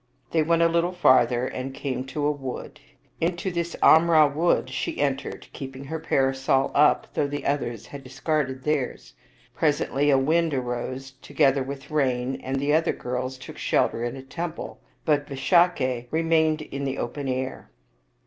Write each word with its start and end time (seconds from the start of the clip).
They 0.31 0.41
went 0.41 0.63
a 0.63 0.67
little 0.67 0.93
farther 0.93 1.45
and 1.45 1.75
came 1.75 2.05
to 2.05 2.25
a 2.25 2.31
wood. 2.31 2.79
Into 3.19 3.51
this 3.51 3.75
Amra 3.83 4.27
wood 4.29 4.67
she 4.71 4.99
entered, 4.99 5.45
keeping 5.53 5.83
her 5.83 5.99
para 5.99 6.33
sol 6.33 6.71
up, 6.73 7.05
though 7.13 7.27
the 7.27 7.45
others 7.45 7.85
had 7.85 8.03
discarded 8.03 8.63
theirs. 8.63 9.13
Presently 9.53 10.09
a 10.09 10.17
wind 10.17 10.55
arose 10.55 11.11
together 11.21 11.61
with 11.61 11.91
rain, 11.91 12.41
and 12.43 12.57
the 12.59 12.73
other 12.73 12.93
girls 12.93 13.37
took 13.37 13.59
shel 13.59 13.89
ter 13.89 14.03
in 14.03 14.15
a 14.15 14.23
temple, 14.23 14.79
but 15.05 15.27
Visakha 15.27 16.07
remained 16.09 16.63
in 16.63 16.83
the 16.83 16.97
open 16.97 17.27
air. 17.27 17.69